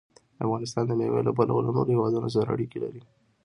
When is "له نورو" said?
1.65-1.91